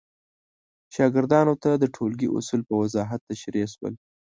[0.93, 3.93] شاګردانو ته د ټولګي اصول په وضاحت تشریح شول.